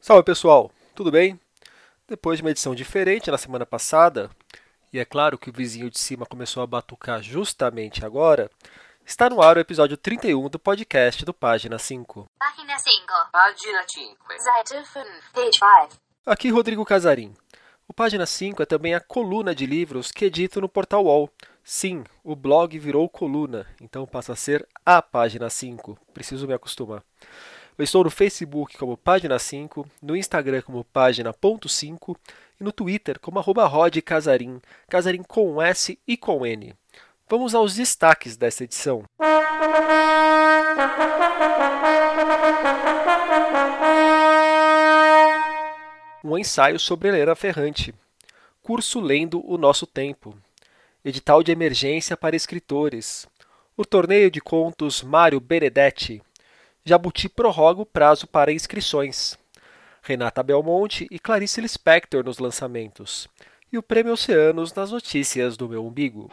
Salve 0.00 0.24
pessoal, 0.24 0.70
tudo 0.94 1.10
bem? 1.10 1.40
Depois 2.08 2.36
de 2.36 2.42
uma 2.42 2.50
edição 2.50 2.74
diferente 2.74 3.30
na 3.30 3.38
semana 3.38 3.64
passada, 3.64 4.30
e 4.92 4.98
é 4.98 5.04
claro 5.04 5.38
que 5.38 5.48
o 5.48 5.52
vizinho 5.52 5.88
de 5.88 5.98
cima 5.98 6.26
começou 6.26 6.62
a 6.62 6.66
batucar 6.66 7.22
justamente 7.22 8.04
agora, 8.04 8.50
está 9.06 9.30
no 9.30 9.40
ar 9.40 9.56
o 9.56 9.60
episódio 9.60 9.96
31 9.96 10.48
do 10.48 10.58
podcast 10.58 11.24
do 11.24 11.32
Página 11.32 11.78
5. 11.78 12.28
Página 12.38 12.78
5. 12.78 13.06
Página 13.32 13.84
5. 13.88 14.16
Seite 14.38 14.86
5. 14.86 15.06
Page 15.32 15.58
5. 15.88 16.00
Aqui 16.26 16.50
Rodrigo 16.50 16.84
Casarim. 16.84 17.32
O 17.88 17.94
Página 17.94 18.26
5 18.26 18.62
é 18.62 18.66
também 18.66 18.94
a 18.94 19.00
coluna 19.00 19.54
de 19.54 19.66
livros 19.66 20.10
que 20.10 20.24
edito 20.24 20.60
no 20.60 20.68
Portal 20.68 21.04
UOL. 21.04 21.30
Sim, 21.64 22.02
o 22.24 22.34
blog 22.34 22.76
virou 22.76 23.08
coluna, 23.08 23.66
então 23.80 24.04
passa 24.04 24.32
a 24.32 24.36
ser 24.36 24.66
a 24.84 25.00
Página 25.00 25.48
5. 25.48 25.96
Preciso 26.12 26.46
me 26.46 26.54
acostumar. 26.54 27.04
Eu 27.78 27.84
estou 27.84 28.02
no 28.02 28.10
Facebook 28.10 28.76
como 28.76 28.96
Página 28.96 29.38
5, 29.38 29.86
no 30.02 30.16
Instagram 30.16 30.60
como 30.62 30.84
Página.5 30.84 32.16
e 32.60 32.64
no 32.64 32.72
Twitter 32.72 33.18
como 33.20 33.38
arroba 33.38 33.66
Rod 33.66 33.96
Casarim, 33.98 34.60
Casarim 34.88 35.22
com 35.22 35.62
S 35.62 35.98
e 36.06 36.16
com 36.16 36.44
N. 36.44 36.74
Vamos 37.28 37.54
aos 37.54 37.76
destaques 37.76 38.36
desta 38.36 38.64
edição. 38.64 39.04
Um 46.24 46.36
ensaio 46.36 46.78
sobre 46.78 47.08
Helena 47.08 47.34
Ferrante. 47.34 47.94
Curso 48.62 49.00
Lendo 49.00 49.44
o 49.48 49.56
Nosso 49.56 49.86
Tempo. 49.86 50.36
Edital 51.04 51.42
de 51.42 51.50
emergência 51.50 52.16
para 52.16 52.36
escritores. 52.36 53.26
O 53.76 53.84
torneio 53.84 54.30
de 54.30 54.40
contos 54.40 55.02
Mário 55.02 55.40
Benedetti. 55.40 56.22
Jabuti 56.84 57.28
prorroga 57.28 57.82
o 57.82 57.86
prazo 57.86 58.24
para 58.24 58.52
inscrições. 58.52 59.36
Renata 60.00 60.44
Belmonte 60.44 61.08
e 61.10 61.18
Clarice 61.18 61.60
Lispector 61.60 62.24
nos 62.24 62.38
lançamentos. 62.38 63.26
E 63.72 63.76
o 63.76 63.82
Prêmio 63.82 64.12
Oceanos 64.12 64.72
nas 64.74 64.92
notícias 64.92 65.56
do 65.56 65.68
meu 65.68 65.84
umbigo. 65.84 66.30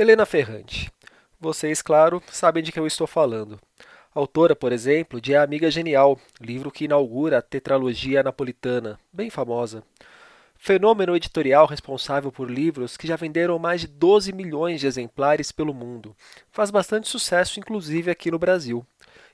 Helena 0.00 0.24
Ferrante. 0.24 0.92
Vocês, 1.40 1.82
claro, 1.82 2.22
sabem 2.30 2.62
de 2.62 2.70
que 2.70 2.78
eu 2.78 2.86
estou 2.86 3.04
falando. 3.04 3.58
Autora, 4.14 4.54
por 4.54 4.70
exemplo, 4.70 5.20
de 5.20 5.34
A 5.34 5.42
Amiga 5.42 5.72
Genial, 5.72 6.16
livro 6.40 6.70
que 6.70 6.84
inaugura 6.84 7.38
a 7.38 7.42
tetralogia 7.42 8.22
napolitana, 8.22 8.96
bem 9.12 9.28
famosa. 9.28 9.82
Fenômeno 10.56 11.16
editorial 11.16 11.66
responsável 11.66 12.30
por 12.30 12.48
livros 12.48 12.96
que 12.96 13.08
já 13.08 13.16
venderam 13.16 13.58
mais 13.58 13.80
de 13.80 13.88
12 13.88 14.32
milhões 14.32 14.78
de 14.78 14.86
exemplares 14.86 15.50
pelo 15.50 15.74
mundo. 15.74 16.14
Faz 16.52 16.70
bastante 16.70 17.08
sucesso, 17.08 17.58
inclusive 17.58 18.08
aqui 18.08 18.30
no 18.30 18.38
Brasil. 18.38 18.86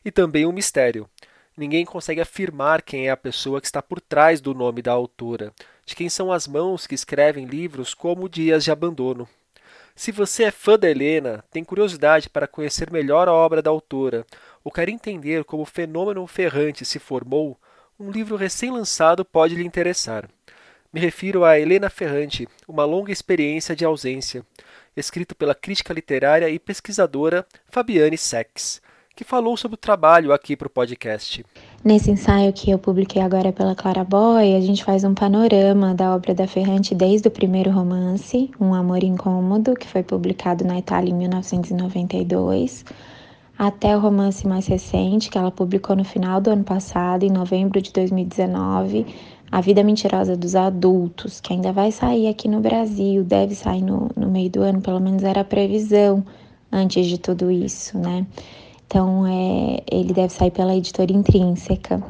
E 0.02 0.10
também 0.10 0.46
um 0.46 0.52
mistério. 0.52 1.06
Ninguém 1.54 1.84
consegue 1.84 2.22
afirmar 2.22 2.80
quem 2.80 3.08
é 3.08 3.10
a 3.10 3.18
pessoa 3.18 3.60
que 3.60 3.66
está 3.66 3.82
por 3.82 4.00
trás 4.00 4.40
do 4.40 4.54
nome 4.54 4.80
da 4.80 4.92
autora, 4.92 5.52
de 5.84 5.94
quem 5.94 6.08
são 6.08 6.32
as 6.32 6.48
mãos 6.48 6.86
que 6.86 6.94
escrevem 6.94 7.44
livros 7.44 7.92
como 7.92 8.30
Dias 8.30 8.64
de 8.64 8.70
Abandono. 8.70 9.28
Se 9.96 10.10
você 10.10 10.44
é 10.44 10.50
fã 10.50 10.76
da 10.76 10.90
Helena, 10.90 11.44
tem 11.52 11.62
curiosidade 11.62 12.28
para 12.28 12.48
conhecer 12.48 12.90
melhor 12.90 13.28
a 13.28 13.32
obra 13.32 13.62
da 13.62 13.70
autora, 13.70 14.26
ou 14.64 14.72
quer 14.72 14.88
entender 14.88 15.44
como 15.44 15.62
o 15.62 15.66
fenômeno 15.66 16.26
Ferrante 16.26 16.84
se 16.84 16.98
formou, 16.98 17.56
um 17.98 18.10
livro 18.10 18.34
recém-lançado 18.34 19.24
pode 19.24 19.54
lhe 19.54 19.64
interessar. 19.64 20.28
Me 20.92 20.98
refiro 20.98 21.44
a 21.44 21.58
Helena 21.58 21.88
Ferrante, 21.88 22.48
Uma 22.66 22.84
Longa 22.84 23.12
Experiência 23.12 23.76
de 23.76 23.84
Ausência, 23.84 24.44
escrito 24.96 25.34
pela 25.34 25.54
crítica 25.54 25.94
literária 25.94 26.48
e 26.50 26.58
pesquisadora 26.58 27.46
Fabiane 27.66 28.18
Sex, 28.18 28.82
que 29.14 29.22
falou 29.22 29.56
sobre 29.56 29.76
o 29.76 29.78
trabalho 29.78 30.32
aqui 30.32 30.56
para 30.56 30.66
o 30.66 30.70
podcast. 30.70 31.44
Nesse 31.84 32.10
ensaio 32.10 32.52
que 32.52 32.70
eu 32.70 32.78
publiquei 32.78 33.22
agora 33.22 33.52
pela 33.52 33.74
Clara 33.74 34.02
Boy, 34.02 34.56
a 34.56 34.60
gente 34.60 34.82
faz 34.82 35.04
um 35.04 35.14
panorama 35.14 35.94
da 35.94 36.14
obra 36.14 36.34
da 36.34 36.48
Ferrante 36.48 36.94
desde 36.94 37.28
o 37.28 37.30
primeiro 37.30 37.70
romance, 37.70 38.50
Um 38.60 38.74
Amor 38.74 39.04
Incômodo, 39.04 39.74
que 39.74 39.86
foi 39.86 40.02
publicado 40.02 40.64
na 40.64 40.78
Itália 40.78 41.10
em 41.10 41.14
1992, 41.14 42.84
até 43.56 43.96
o 43.96 44.00
romance 44.00 44.46
mais 44.48 44.66
recente, 44.66 45.30
que 45.30 45.38
ela 45.38 45.50
publicou 45.52 45.94
no 45.94 46.04
final 46.04 46.40
do 46.40 46.50
ano 46.50 46.64
passado, 46.64 47.22
em 47.22 47.30
novembro 47.30 47.80
de 47.80 47.92
2019, 47.92 49.06
A 49.52 49.60
Vida 49.60 49.84
Mentirosa 49.84 50.36
dos 50.36 50.56
Adultos, 50.56 51.40
que 51.40 51.52
ainda 51.52 51.70
vai 51.70 51.92
sair 51.92 52.26
aqui 52.26 52.48
no 52.48 52.58
Brasil, 52.58 53.22
deve 53.22 53.54
sair 53.54 53.82
no, 53.82 54.10
no 54.16 54.28
meio 54.28 54.50
do 54.50 54.62
ano, 54.62 54.80
pelo 54.80 54.98
menos 54.98 55.22
era 55.22 55.42
a 55.42 55.44
previsão 55.44 56.24
antes 56.72 57.06
de 57.06 57.16
tudo 57.16 57.48
isso, 57.48 57.96
né? 57.96 58.26
Então, 58.94 59.26
é, 59.26 59.82
ele 59.90 60.12
deve 60.12 60.32
sair 60.32 60.52
pela 60.52 60.72
editora 60.72 61.12
intrínseca. 61.12 62.00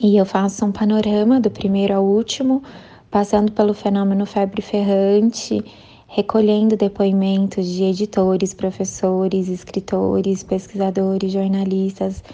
E 0.00 0.16
eu 0.16 0.26
faço 0.26 0.64
um 0.64 0.72
panorama 0.72 1.38
do 1.38 1.48
primeiro 1.48 1.94
ao 1.94 2.04
último, 2.04 2.60
passando 3.08 3.52
pelo 3.52 3.72
fenômeno 3.72 4.26
febre 4.26 4.60
ferrante, 4.60 5.64
recolhendo 6.08 6.76
depoimentos 6.76 7.64
de 7.68 7.84
editores, 7.84 8.52
professores, 8.52 9.46
escritores, 9.46 10.42
pesquisadores, 10.42 11.30
jornalistas, 11.30 12.24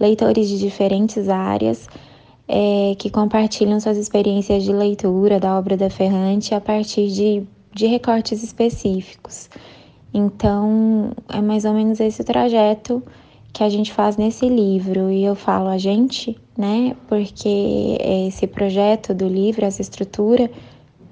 leitores 0.00 0.48
de 0.48 0.58
diferentes 0.58 1.28
áreas 1.28 1.86
é, 2.48 2.96
que 2.98 3.10
compartilham 3.10 3.78
suas 3.78 3.98
experiências 3.98 4.62
de 4.62 4.72
leitura 4.72 5.38
da 5.38 5.58
obra 5.58 5.76
da 5.76 5.90
Ferrante 5.90 6.54
a 6.54 6.62
partir 6.62 7.08
de, 7.08 7.42
de 7.74 7.86
recortes 7.88 8.42
específicos. 8.42 9.50
Então, 10.12 11.12
é 11.28 11.40
mais 11.40 11.64
ou 11.64 11.74
menos 11.74 12.00
esse 12.00 12.24
trajeto 12.24 13.02
que 13.52 13.62
a 13.62 13.68
gente 13.68 13.92
faz 13.92 14.16
nesse 14.16 14.48
livro. 14.48 15.10
E 15.10 15.24
eu 15.24 15.34
falo 15.34 15.68
a 15.68 15.78
gente, 15.78 16.38
né? 16.56 16.96
Porque 17.06 17.98
esse 18.26 18.46
projeto 18.46 19.14
do 19.14 19.26
livro, 19.28 19.64
essa 19.64 19.82
estrutura, 19.82 20.50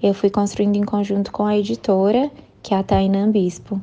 eu 0.03 0.15
fui 0.15 0.31
construindo 0.31 0.77
em 0.77 0.85
conjunto 0.85 1.33
com 1.33 1.45
a 1.45 1.57
editora, 1.57 2.31
que 2.63 2.75
é 2.75 2.77
a 2.79 2.83
Tainã 2.83 3.31
Bispo. 3.31 3.81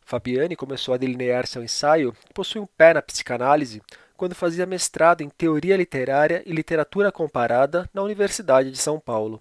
Fabiane 0.00 0.54
começou 0.54 0.94
a 0.94 0.98
delinear 0.98 1.46
seu 1.46 1.64
ensaio, 1.64 2.12
que 2.12 2.34
possui 2.34 2.60
um 2.60 2.66
pé 2.66 2.94
na 2.94 3.02
psicanálise, 3.02 3.80
quando 4.16 4.34
fazia 4.34 4.66
mestrado 4.66 5.22
em 5.22 5.28
Teoria 5.28 5.76
Literária 5.76 6.42
e 6.46 6.52
Literatura 6.52 7.10
Comparada 7.10 7.88
na 7.92 8.02
Universidade 8.02 8.70
de 8.70 8.76
São 8.76 9.00
Paulo. 9.00 9.40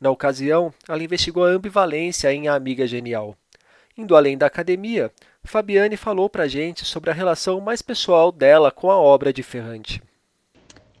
Na 0.00 0.10
ocasião, 0.10 0.72
ela 0.88 1.02
investigou 1.02 1.44
a 1.44 1.48
ambivalência 1.48 2.32
em 2.32 2.46
A 2.46 2.54
Amiga 2.54 2.86
Genial. 2.86 3.34
Indo 3.96 4.16
além 4.16 4.36
da 4.36 4.46
academia, 4.46 5.12
Fabiane 5.44 5.96
falou 5.96 6.28
para 6.28 6.44
a 6.44 6.48
gente 6.48 6.84
sobre 6.84 7.10
a 7.10 7.14
relação 7.14 7.60
mais 7.60 7.80
pessoal 7.80 8.32
dela 8.32 8.72
com 8.72 8.90
a 8.90 8.98
obra 8.98 9.32
de 9.32 9.40
Ferrante. 9.40 10.02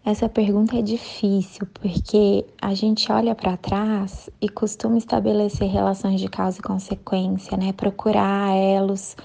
Essa 0.04 0.28
pergunta 0.28 0.78
é 0.78 0.82
difícil 0.82 1.66
porque 1.74 2.44
a 2.62 2.72
gente 2.72 3.10
olha 3.10 3.34
para 3.34 3.56
trás 3.56 4.30
e 4.40 4.48
costuma 4.48 4.96
estabelecer 4.96 5.68
relações 5.68 6.20
de 6.20 6.28
causa 6.28 6.60
e 6.60 6.62
consequência, 6.62 7.56
né? 7.56 7.72
Procurar 7.72 8.54
elos, 8.54 9.16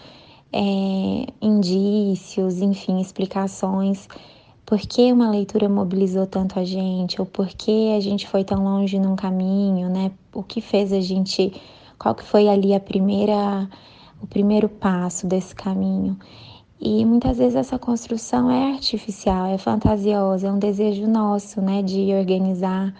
é, 0.52 1.28
indícios, 1.40 2.62
enfim, 2.62 3.00
explicações. 3.00 4.08
Por 4.66 4.80
que 4.80 5.12
uma 5.12 5.30
leitura 5.30 5.70
mobilizou 5.70 6.26
tanto 6.26 6.58
a 6.58 6.64
gente? 6.64 7.22
Ou 7.22 7.28
por 7.28 7.50
que 7.50 7.94
a 7.96 8.00
gente 8.00 8.28
foi 8.28 8.44
tão 8.44 8.64
longe 8.64 8.98
num 8.98 9.16
caminho, 9.16 9.90
né? 9.90 10.12
O 10.34 10.42
que 10.42 10.60
fez 10.60 10.92
a 10.92 11.02
gente 11.02 11.54
qual 12.00 12.16
que 12.16 12.24
foi 12.24 12.48
ali 12.48 12.74
a 12.74 12.80
primeira 12.80 13.70
o 14.22 14.28
primeiro 14.28 14.68
passo 14.68 15.28
desse 15.28 15.56
caminho. 15.56 16.18
E 16.80 17.06
muitas 17.06 17.38
vezes 17.38 17.56
essa 17.56 17.78
construção 17.78 18.50
é 18.50 18.74
artificial, 18.74 19.48
é 19.48 19.58
fantasiosa, 19.58 20.48
é 20.48 20.52
um 20.52 20.60
desejo 20.60 21.08
nosso, 21.08 21.62
né, 21.62 21.82
de 21.82 22.14
organizar 22.14 22.94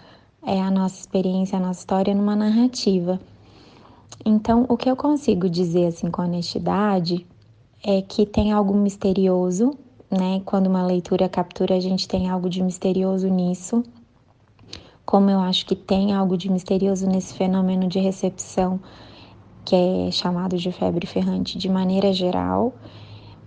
é, 0.46 0.60
a 0.60 0.70
nossa 0.70 1.00
experiência, 1.00 1.56
a 1.56 1.60
nossa 1.60 1.80
história 1.80 2.14
numa 2.14 2.36
narrativa. 2.36 3.20
Então, 4.24 4.66
o 4.68 4.76
que 4.76 4.90
eu 4.90 4.96
consigo 4.96 5.48
dizer 5.48 5.86
assim 5.86 6.10
com 6.10 6.22
honestidade 6.22 7.26
é 7.82 8.02
que 8.02 8.26
tem 8.26 8.52
algo 8.52 8.74
misterioso, 8.74 9.74
né? 10.10 10.42
Quando 10.44 10.66
uma 10.66 10.84
leitura 10.84 11.28
captura, 11.28 11.74
a 11.74 11.80
gente 11.80 12.06
tem 12.06 12.28
algo 12.28 12.50
de 12.50 12.62
misterioso 12.62 13.28
nisso 13.28 13.82
como 15.10 15.28
eu 15.28 15.40
acho 15.40 15.66
que 15.66 15.74
tem 15.74 16.14
algo 16.14 16.36
de 16.36 16.48
misterioso 16.48 17.04
nesse 17.04 17.34
fenômeno 17.34 17.88
de 17.88 17.98
recepção 17.98 18.78
que 19.64 19.74
é 19.74 20.08
chamado 20.12 20.56
de 20.56 20.70
febre 20.70 21.04
ferrante 21.04 21.58
de 21.58 21.68
maneira 21.68 22.12
geral, 22.12 22.72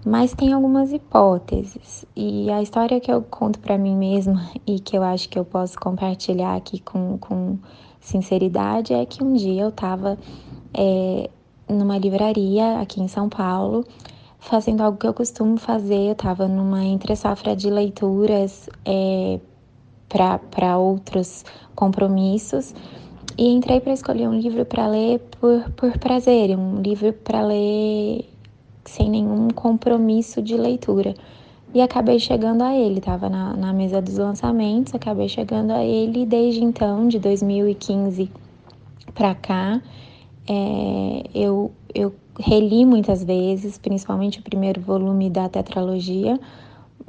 mas 0.06 0.34
tem 0.34 0.52
algumas 0.52 0.92
hipóteses. 0.92 2.06
E 2.14 2.52
a 2.52 2.62
história 2.62 3.00
que 3.00 3.10
eu 3.10 3.22
conto 3.22 3.60
para 3.60 3.78
mim 3.78 3.96
mesma 3.96 4.52
e 4.68 4.78
que 4.78 4.98
eu 4.98 5.04
acho 5.04 5.30
que 5.30 5.40
eu 5.40 5.46
posso 5.46 5.80
compartilhar 5.80 6.54
aqui 6.54 6.82
com, 6.82 7.18
com 7.18 7.58
sinceridade 8.02 8.94
é 8.94 9.06
que 9.06 9.24
um 9.24 9.32
dia 9.32 9.62
eu 9.62 9.70
estava 9.70 10.18
é, 10.74 11.30
numa 11.70 11.98
livraria 11.98 12.82
aqui 12.82 13.02
em 13.02 13.08
São 13.08 13.30
Paulo, 13.30 13.86
fazendo 14.38 14.82
algo 14.82 14.98
que 14.98 15.08
eu 15.08 15.14
costumo 15.14 15.56
fazer. 15.56 16.08
Eu 16.08 16.12
estava 16.12 16.46
numa 16.46 16.84
entre 16.84 17.16
safra 17.16 17.56
de 17.56 17.70
leituras 17.70 18.70
é, 18.84 19.40
para 20.52 20.78
outros 20.78 21.44
compromissos 21.76 22.74
e 23.38 23.48
entrei 23.48 23.80
para 23.80 23.94
escolher 23.94 24.28
um 24.28 24.34
livro 24.34 24.64
para 24.66 24.88
ler 24.88 25.20
por, 25.40 25.72
por 25.72 25.98
prazer, 25.98 26.58
um 26.58 26.82
livro 26.82 27.12
para 27.14 27.42
ler 27.42 28.30
sem 28.86 29.10
nenhum 29.10 29.50
compromisso 29.50 30.42
de 30.42 30.56
leitura. 30.56 31.16
E 31.74 31.82
acabei 31.82 32.20
chegando 32.20 32.62
a 32.62 32.76
ele, 32.76 33.00
estava 33.00 33.28
na, 33.28 33.56
na 33.56 33.74
mesa 33.74 34.00
dos 34.00 34.18
lançamentos, 34.18 34.94
acabei 34.94 35.28
chegando 35.28 35.72
a 35.72 35.84
ele 35.84 36.26
desde 36.26 36.64
então, 36.64 37.08
de 37.08 37.18
2015 37.18 38.30
para 39.16 39.34
cá. 39.34 39.82
É, 40.48 41.24
eu, 41.34 41.72
eu 41.96 42.14
reli 42.40 42.86
muitas 42.86 43.24
vezes, 43.24 43.80
principalmente 43.80 44.40
o 44.40 44.44
primeiro 44.44 44.82
volume 44.82 45.32
da 45.32 45.50
tetralogia, 45.50 46.40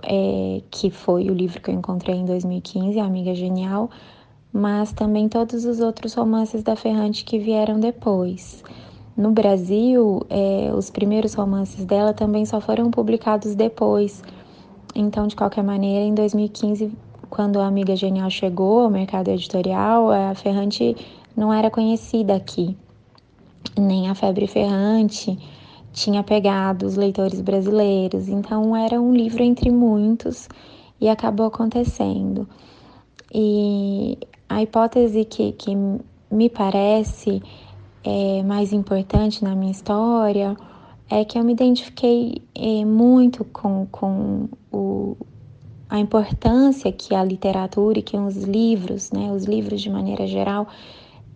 é, 0.02 0.62
que 0.70 0.90
foi 0.90 1.30
o 1.30 1.34
livro 1.34 1.60
que 1.60 1.70
eu 1.70 1.74
encontrei 1.74 2.16
em 2.16 2.24
2015, 2.24 2.98
A 2.98 3.04
Amiga 3.04 3.34
Genial, 3.34 3.90
mas 4.52 4.92
também 4.92 5.28
todos 5.28 5.64
os 5.64 5.80
outros 5.80 6.14
romances 6.14 6.62
da 6.62 6.76
Ferrante 6.76 7.24
que 7.24 7.38
vieram 7.38 7.78
depois. 7.78 8.62
No 9.16 9.30
Brasil, 9.30 10.26
é, 10.28 10.72
os 10.74 10.90
primeiros 10.90 11.34
romances 11.34 11.84
dela 11.84 12.12
também 12.12 12.44
só 12.44 12.60
foram 12.60 12.90
publicados 12.90 13.54
depois. 13.54 14.22
Então, 14.94 15.26
de 15.26 15.36
qualquer 15.36 15.62
maneira, 15.62 16.04
em 16.04 16.14
2015, 16.14 16.92
quando 17.30 17.60
a 17.60 17.66
Amiga 17.66 17.94
Genial 17.94 18.30
chegou 18.30 18.80
ao 18.80 18.90
mercado 18.90 19.28
editorial, 19.28 20.10
a 20.10 20.34
Ferrante 20.34 20.96
não 21.36 21.52
era 21.52 21.70
conhecida 21.70 22.34
aqui 22.34 22.76
nem 23.76 24.08
a 24.08 24.14
febre 24.14 24.46
ferrante 24.46 25.38
tinha 25.94 26.22
pegado 26.22 26.84
os 26.84 26.96
leitores 26.96 27.40
brasileiros. 27.40 28.28
Então 28.28 28.76
era 28.76 29.00
um 29.00 29.14
livro 29.14 29.42
entre 29.42 29.70
muitos 29.70 30.48
e 31.00 31.08
acabou 31.08 31.46
acontecendo. 31.46 32.46
E 33.32 34.18
a 34.48 34.62
hipótese 34.62 35.24
que, 35.24 35.52
que 35.52 35.74
me 36.30 36.50
parece 36.50 37.40
é, 38.02 38.42
mais 38.42 38.72
importante 38.72 39.42
na 39.42 39.54
minha 39.54 39.72
história 39.72 40.56
é 41.08 41.24
que 41.24 41.38
eu 41.38 41.44
me 41.44 41.52
identifiquei 41.52 42.42
é, 42.54 42.84
muito 42.84 43.44
com, 43.44 43.86
com 43.90 44.48
o, 44.72 45.16
a 45.88 45.98
importância 45.98 46.90
que 46.90 47.14
a 47.14 47.22
literatura 47.22 48.00
e 48.00 48.02
que 48.02 48.16
os 48.16 48.36
livros, 48.36 49.12
né, 49.12 49.30
os 49.32 49.44
livros 49.44 49.80
de 49.80 49.90
maneira 49.90 50.26
geral, 50.26 50.66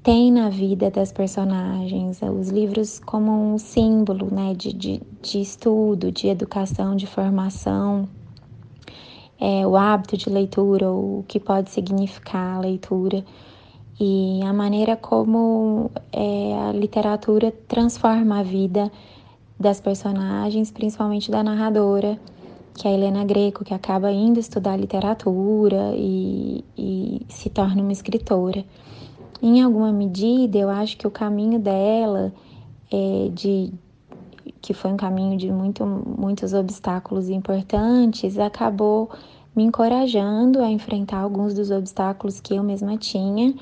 tem 0.02 0.32
na 0.32 0.48
vida 0.48 0.90
das 0.90 1.12
personagens, 1.12 2.20
os 2.22 2.48
livros 2.48 2.98
como 3.00 3.54
um 3.54 3.58
símbolo 3.58 4.32
né, 4.32 4.54
de, 4.54 4.72
de, 4.72 5.02
de 5.20 5.40
estudo, 5.40 6.10
de 6.12 6.28
educação, 6.28 6.96
de 6.96 7.06
formação, 7.06 8.08
é, 9.40 9.66
o 9.66 9.76
hábito 9.76 10.16
de 10.16 10.28
leitura, 10.30 10.90
o 10.90 11.24
que 11.28 11.38
pode 11.38 11.70
significar 11.70 12.56
a 12.56 12.60
leitura 12.60 13.24
e 14.00 14.40
a 14.44 14.52
maneira 14.52 14.96
como 14.96 15.90
é, 16.12 16.68
a 16.68 16.72
literatura 16.72 17.52
transforma 17.66 18.40
a 18.40 18.42
vida 18.42 18.90
das 19.58 19.80
personagens, 19.80 20.70
principalmente 20.70 21.30
da 21.30 21.42
narradora, 21.42 22.18
que 22.74 22.86
é 22.86 22.92
a 22.92 22.94
Helena 22.94 23.24
Greco, 23.24 23.64
que 23.64 23.74
acaba 23.74 24.10
indo 24.12 24.38
estudar 24.38 24.76
literatura 24.76 25.92
e, 25.96 26.64
e 26.76 27.26
se 27.28 27.50
torna 27.50 27.82
uma 27.82 27.92
escritora. 27.92 28.64
Em 29.40 29.62
alguma 29.62 29.92
medida, 29.92 30.58
eu 30.58 30.68
acho 30.68 30.96
que 30.96 31.06
o 31.06 31.10
caminho 31.10 31.60
dela, 31.60 32.32
é 32.90 33.28
de, 33.32 33.72
que 34.60 34.74
foi 34.74 34.92
um 34.92 34.96
caminho 34.96 35.36
de 35.36 35.50
muito, 35.52 35.86
muitos 35.86 36.52
obstáculos 36.52 37.28
importantes, 37.28 38.38
acabou 38.38 39.10
me 39.54 39.62
encorajando 39.62 40.60
a 40.60 40.68
enfrentar 40.68 41.18
alguns 41.18 41.54
dos 41.54 41.70
obstáculos 41.70 42.40
que 42.40 42.54
eu 42.54 42.64
mesma 42.64 42.96
tinha, 42.96 43.54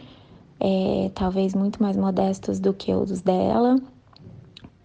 é, 0.59 1.11
talvez 1.15 1.55
muito 1.55 1.83
mais 1.83 1.97
modestos 1.97 2.59
do 2.59 2.73
que 2.73 2.95
os 2.95 3.21
dela, 3.21 3.77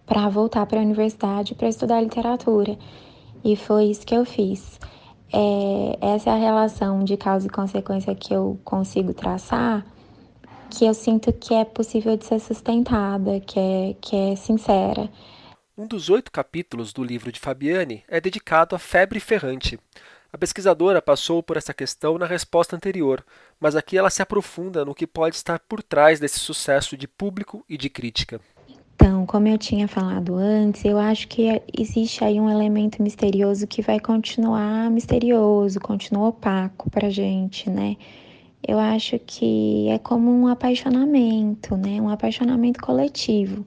para 0.04 0.28
voltar 0.28 0.66
para 0.66 0.78
a 0.78 0.82
universidade 0.82 1.54
para 1.54 1.68
estudar 1.68 2.02
literatura. 2.02 2.78
E 3.42 3.56
foi 3.56 3.86
isso 3.86 4.06
que 4.06 4.14
eu 4.14 4.26
fiz. 4.26 4.78
É, 5.32 5.98
essa 6.00 6.28
é 6.28 6.32
a 6.34 6.36
relação 6.36 7.02
de 7.02 7.16
causa 7.16 7.46
e 7.46 7.50
consequência 7.50 8.14
que 8.14 8.34
eu 8.34 8.58
consigo 8.62 9.14
traçar 9.14 9.86
que 10.72 10.86
eu 10.86 10.94
sinto 10.94 11.30
que 11.34 11.52
é 11.52 11.66
possível 11.66 12.16
de 12.16 12.24
ser 12.24 12.40
sustentada, 12.40 13.38
que 13.40 13.58
é, 13.58 13.94
que 14.00 14.16
é 14.16 14.36
sincera. 14.36 15.10
Um 15.76 15.86
dos 15.86 16.08
oito 16.08 16.32
capítulos 16.32 16.94
do 16.94 17.04
livro 17.04 17.30
de 17.30 17.38
Fabiane 17.38 18.02
é 18.08 18.18
dedicado 18.20 18.74
à 18.74 18.78
febre 18.78 19.20
ferrante. 19.20 19.78
A 20.32 20.38
pesquisadora 20.38 21.02
passou 21.02 21.42
por 21.42 21.58
essa 21.58 21.74
questão 21.74 22.16
na 22.16 22.24
resposta 22.24 22.74
anterior, 22.74 23.22
mas 23.60 23.76
aqui 23.76 23.98
ela 23.98 24.08
se 24.08 24.22
aprofunda 24.22 24.82
no 24.82 24.94
que 24.94 25.06
pode 25.06 25.36
estar 25.36 25.58
por 25.58 25.82
trás 25.82 26.18
desse 26.18 26.38
sucesso 26.38 26.96
de 26.96 27.06
público 27.06 27.62
e 27.68 27.76
de 27.76 27.90
crítica. 27.90 28.40
Então, 28.94 29.26
como 29.26 29.48
eu 29.48 29.58
tinha 29.58 29.86
falado 29.86 30.36
antes, 30.36 30.86
eu 30.86 30.96
acho 30.96 31.28
que 31.28 31.60
existe 31.78 32.24
aí 32.24 32.40
um 32.40 32.48
elemento 32.48 33.02
misterioso 33.02 33.66
que 33.66 33.82
vai 33.82 34.00
continuar 34.00 34.90
misterioso, 34.90 35.78
continua 35.80 36.28
opaco 36.28 36.88
para 36.90 37.10
gente, 37.10 37.68
né? 37.68 37.96
Eu 38.66 38.78
acho 38.78 39.18
que 39.18 39.88
é 39.88 39.98
como 39.98 40.30
um 40.30 40.46
apaixonamento, 40.46 41.76
né? 41.76 42.00
Um 42.00 42.08
apaixonamento 42.08 42.80
coletivo. 42.80 43.66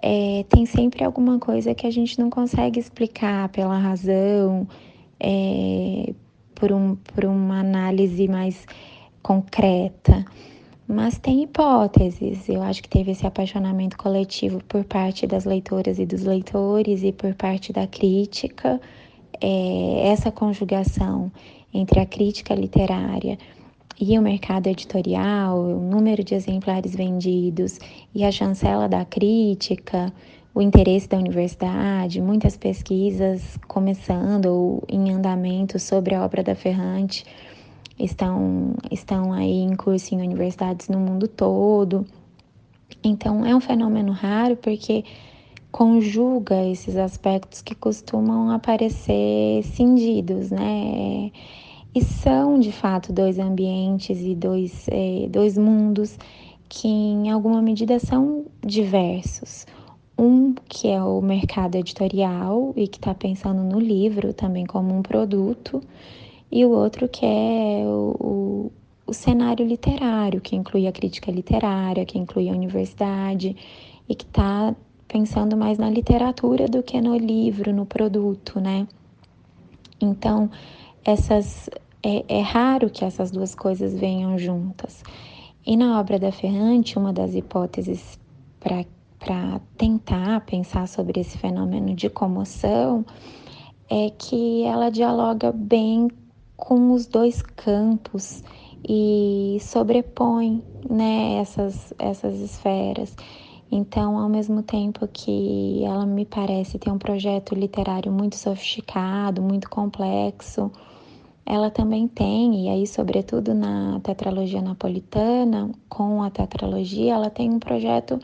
É, 0.00 0.44
tem 0.48 0.64
sempre 0.64 1.04
alguma 1.04 1.38
coisa 1.38 1.74
que 1.74 1.86
a 1.86 1.90
gente 1.90 2.18
não 2.18 2.30
consegue 2.30 2.78
explicar 2.78 3.48
pela 3.48 3.76
razão, 3.78 4.66
é, 5.18 6.14
por, 6.54 6.72
um, 6.72 6.94
por 6.96 7.24
uma 7.24 7.60
análise 7.60 8.28
mais 8.28 8.64
concreta. 9.22 10.24
Mas 10.86 11.18
tem 11.18 11.42
hipóteses. 11.42 12.48
Eu 12.48 12.62
acho 12.62 12.82
que 12.82 12.88
teve 12.88 13.12
esse 13.12 13.26
apaixonamento 13.26 13.96
coletivo 13.96 14.62
por 14.64 14.84
parte 14.84 15.26
das 15.26 15.44
leitoras 15.44 15.98
e 15.98 16.06
dos 16.06 16.22
leitores 16.22 17.02
e 17.02 17.12
por 17.12 17.34
parte 17.34 17.72
da 17.72 17.86
crítica. 17.86 18.80
É, 19.40 20.08
essa 20.08 20.30
conjugação 20.30 21.32
entre 21.74 21.98
a 21.98 22.06
crítica 22.06 22.54
literária 22.54 23.38
e 24.04 24.18
o 24.18 24.22
mercado 24.22 24.66
editorial, 24.66 25.56
o 25.60 25.78
número 25.78 26.24
de 26.24 26.34
exemplares 26.34 26.92
vendidos 26.92 27.78
e 28.12 28.24
a 28.24 28.32
chancela 28.32 28.88
da 28.88 29.04
crítica, 29.04 30.12
o 30.52 30.60
interesse 30.60 31.08
da 31.08 31.16
universidade, 31.16 32.20
muitas 32.20 32.56
pesquisas 32.56 33.56
começando 33.68 34.46
ou 34.46 34.82
em 34.88 35.12
andamento 35.12 35.78
sobre 35.78 36.16
a 36.16 36.24
obra 36.24 36.42
da 36.42 36.56
Ferrante 36.56 37.24
estão, 37.96 38.74
estão 38.90 39.32
aí 39.32 39.60
em 39.60 39.76
curso 39.76 40.16
em 40.16 40.18
universidades 40.20 40.88
no 40.88 40.98
mundo 40.98 41.28
todo. 41.28 42.04
Então 43.04 43.46
é 43.46 43.54
um 43.54 43.60
fenômeno 43.60 44.10
raro 44.10 44.56
porque 44.56 45.04
conjuga 45.70 46.60
esses 46.64 46.96
aspectos 46.96 47.62
que 47.62 47.76
costumam 47.76 48.50
aparecer 48.50 49.62
cindidos, 49.62 50.50
né? 50.50 51.30
E 51.94 52.02
são, 52.02 52.58
de 52.58 52.72
fato, 52.72 53.12
dois 53.12 53.38
ambientes 53.38 54.18
e 54.20 54.34
dois, 54.34 54.86
é, 54.90 55.28
dois 55.28 55.58
mundos 55.58 56.18
que, 56.68 56.88
em 56.88 57.30
alguma 57.30 57.60
medida, 57.60 57.98
são 57.98 58.46
diversos. 58.64 59.66
Um 60.18 60.54
que 60.68 60.88
é 60.88 61.02
o 61.02 61.20
mercado 61.20 61.74
editorial 61.74 62.72
e 62.76 62.88
que 62.88 62.96
está 62.96 63.14
pensando 63.14 63.62
no 63.62 63.78
livro 63.78 64.32
também 64.32 64.64
como 64.64 64.94
um 64.94 65.02
produto, 65.02 65.82
e 66.50 66.64
o 66.64 66.70
outro 66.70 67.08
que 67.08 67.26
é 67.26 67.82
o, 67.84 68.16
o, 68.18 68.72
o 69.06 69.12
cenário 69.12 69.66
literário, 69.66 70.40
que 70.40 70.56
inclui 70.56 70.86
a 70.86 70.92
crítica 70.92 71.30
literária, 71.30 72.06
que 72.06 72.18
inclui 72.18 72.48
a 72.48 72.52
universidade 72.52 73.54
e 74.08 74.14
que 74.14 74.24
está 74.24 74.74
pensando 75.06 75.58
mais 75.58 75.76
na 75.76 75.90
literatura 75.90 76.66
do 76.68 76.82
que 76.82 76.98
no 77.02 77.16
livro, 77.16 77.70
no 77.70 77.84
produto, 77.84 78.58
né? 78.60 78.88
Então, 80.00 80.50
essas 81.04 81.68
é, 82.02 82.24
é 82.28 82.40
raro 82.40 82.90
que 82.90 83.04
essas 83.04 83.30
duas 83.30 83.54
coisas 83.54 83.98
venham 83.98 84.36
juntas. 84.38 85.02
E 85.64 85.76
na 85.76 86.00
obra 86.00 86.18
da 86.18 86.32
Ferrante, 86.32 86.98
uma 86.98 87.12
das 87.12 87.34
hipóteses 87.34 88.18
para 88.58 89.60
tentar 89.76 90.40
pensar 90.40 90.88
sobre 90.88 91.20
esse 91.20 91.38
fenômeno 91.38 91.94
de 91.94 92.10
comoção 92.10 93.04
é 93.88 94.10
que 94.10 94.64
ela 94.64 94.90
dialoga 94.90 95.52
bem 95.52 96.08
com 96.56 96.92
os 96.92 97.06
dois 97.06 97.42
campos 97.42 98.42
e 98.88 99.58
sobrepõe 99.60 100.62
né, 100.88 101.34
essas, 101.34 101.94
essas 101.98 102.40
esferas. 102.40 103.14
Então, 103.70 104.18
ao 104.18 104.28
mesmo 104.28 104.62
tempo 104.62 105.08
que 105.08 105.82
ela 105.84 106.04
me 106.04 106.26
parece 106.26 106.78
ter 106.78 106.90
um 106.90 106.98
projeto 106.98 107.54
literário 107.54 108.12
muito 108.12 108.36
sofisticado, 108.36 109.40
muito 109.40 109.70
complexo, 109.70 110.70
ela 111.44 111.70
também 111.70 112.06
tem, 112.06 112.66
e 112.66 112.68
aí, 112.68 112.86
sobretudo 112.86 113.52
na 113.54 114.00
tetralogia 114.00 114.62
napolitana, 114.62 115.70
com 115.88 116.22
a 116.22 116.30
tetralogia, 116.30 117.14
ela 117.14 117.30
tem 117.30 117.50
um 117.50 117.58
projeto 117.58 118.18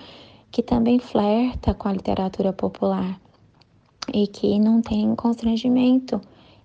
que 0.51 0.63
também 0.63 0.99
flerta 0.99 1.75
com 1.75 1.89
a 1.89 1.93
literatura 1.93 2.53
popular 2.53 3.21
e 4.15 4.27
que 4.27 4.59
não 4.59 4.81
tem 4.81 5.15
constrangimento 5.15 6.21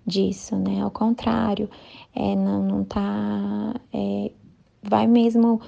disso, 0.05 0.55
né? 0.55 0.81
Ao 0.81 0.91
contrário, 0.91 1.69
é, 2.15 2.35
não, 2.35 2.63
não 2.63 2.83
tá. 2.83 3.73
É, 3.93 4.31
vai 4.81 5.07
mesmo 5.07 5.59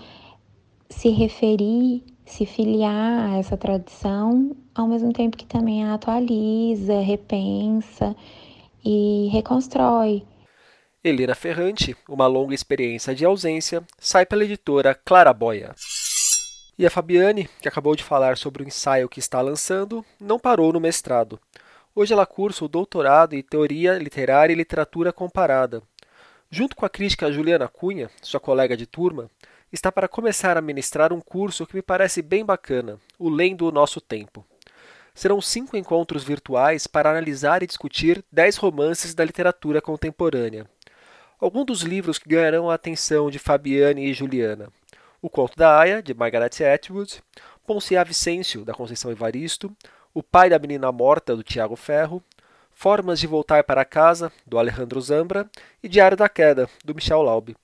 se 0.90 1.10
referir, 1.10 2.04
se 2.26 2.46
filiar 2.46 3.32
a 3.32 3.38
essa 3.38 3.58
tradição, 3.58 4.56
ao 4.74 4.88
mesmo 4.88 5.12
tempo 5.12 5.38
que 5.38 5.46
também 5.46 5.84
a 5.84 5.94
atualiza, 5.94 7.00
repensa 7.00 8.16
e 8.84 9.30
reconstrói. 9.32 10.24
Helena 11.08 11.36
Ferrante, 11.36 11.96
uma 12.10 12.26
longa 12.26 12.56
experiência 12.56 13.14
de 13.14 13.24
ausência, 13.24 13.84
sai 14.00 14.26
pela 14.26 14.44
editora 14.44 14.96
Claraboia. 14.96 15.76
E 16.80 16.84
a 16.84 16.90
Fabiane, 16.90 17.48
que 17.62 17.68
acabou 17.68 17.96
de 17.96 18.04
falar 18.04 18.38
sobre 18.38 18.64
o 18.64 18.68
ensaio 18.68 19.08
que 19.08 19.20
está 19.20 19.40
lançando, 19.40 20.04
não 20.20 20.40
parou 20.40 20.74
no 20.74 20.80
mestrado. 20.80 21.40
Hoje 21.94 22.12
ela 22.12 22.26
cursa 22.26 22.66
o 22.66 22.68
doutorado 22.68 23.36
em 23.36 23.44
Teoria 23.44 24.00
Literária 24.00 24.52
e 24.52 24.56
Literatura 24.56 25.14
Comparada. 25.14 25.84
Junto 26.50 26.76
com 26.76 26.88
a 26.88 26.90
crítica 26.90 27.32
Juliana 27.32 27.68
Cunha, 27.68 28.10
sua 28.24 28.40
colega 28.40 28.76
de 28.76 28.88
turma, 28.88 29.30
está 29.72 29.92
para 29.92 30.08
começar 30.08 30.58
a 30.58 30.62
ministrar 30.62 31.14
um 31.14 31.22
curso 31.22 31.68
que 31.68 31.76
me 31.76 31.84
parece 31.84 32.24
bem 32.24 32.44
bacana, 32.44 33.00
o 33.20 33.30
Lendo 33.30 33.68
o 33.68 33.72
Nosso 33.72 34.02
Tempo. 34.02 34.44
Serão 35.14 35.40
cinco 35.40 35.78
encontros 35.78 36.24
virtuais 36.24 36.88
para 36.88 37.12
analisar 37.12 37.62
e 37.62 37.68
discutir 37.68 38.26
dez 38.32 38.58
romances 38.58 39.14
da 39.14 39.24
literatura 39.24 39.80
contemporânea. 39.84 40.66
Alguns 41.40 41.66
dos 41.66 41.82
livros 41.82 42.18
que 42.18 42.30
ganharão 42.30 42.70
a 42.70 42.76
atenção 42.76 43.30
de 43.30 43.38
Fabiane 43.38 44.06
e 44.06 44.14
Juliana. 44.14 44.70
O 45.22 45.30
Conto 45.30 45.58
da 45.58 45.78
Aya, 45.78 46.02
de 46.02 46.14
Margaret 46.14 46.52
Atwood, 46.74 47.22
Ponciá 47.66 48.04
Vicêncio, 48.04 48.64
da 48.64 48.74
Conceição 48.74 49.12
Evaristo, 49.12 49.76
O 50.14 50.24
Pai 50.24 50.50
da 50.50 50.60
Menina 50.60 50.92
Morta, 50.92 51.36
do 51.36 51.44
Tiago 51.44 51.76
Ferro, 51.76 52.24
Formas 52.72 53.20
de 53.20 53.28
Voltar 53.28 53.64
para 53.64 53.84
Casa, 53.84 54.32
do 54.46 54.58
Alejandro 54.58 55.02
Zambra, 55.02 55.50
e 55.84 55.90
Diário 55.90 56.16
da 56.16 56.30
Queda, 56.30 56.70
do 56.84 56.96
Michel 56.96 57.22
Laube. 57.22 57.58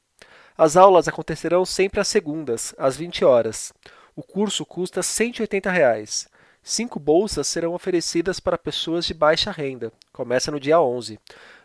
As 0.58 0.76
aulas 0.76 1.08
acontecerão 1.08 1.66
sempre 1.66 2.00
às 2.00 2.08
segundas, 2.08 2.76
às 2.78 2.98
20 2.98 3.24
horas. 3.24 3.74
O 4.16 4.22
curso 4.22 4.66
custa 4.66 5.02
180 5.02 5.72
reais. 5.72 6.28
Cinco 6.64 7.00
bolsas 7.00 7.48
serão 7.48 7.74
oferecidas 7.74 8.40
para 8.40 8.58
pessoas 8.58 9.06
de 9.06 9.14
baixa 9.14 9.50
renda. 9.50 9.92
Começa 10.12 10.52
no 10.52 10.60
dia 10.60 10.80
11. 10.80 11.20